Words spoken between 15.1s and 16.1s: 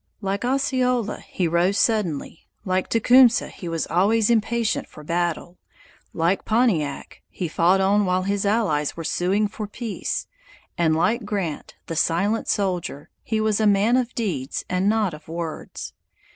of words.